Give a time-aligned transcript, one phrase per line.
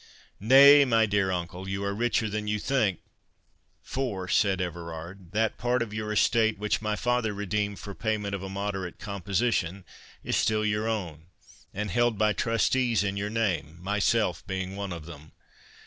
[0.39, 3.01] "Nay, my dear uncle, you are richer than you think
[3.83, 5.31] for," said Everard.
[5.31, 9.85] "That part of your estate, which my father redeemed for payment of a moderate composition,
[10.23, 11.25] is still your own,
[11.71, 15.33] and held by trustees in your name, myself being one of them.